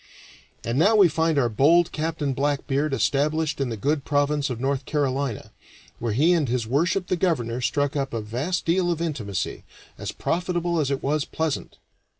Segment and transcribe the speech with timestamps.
[0.63, 4.85] And now we find our bold Captain Blackbeard established in the good province of North
[4.85, 5.51] Carolina,
[5.99, 9.63] where he and His Worship the Governor struck up a vast deal of intimacy,
[9.99, 11.77] as profitable as it was pleasant.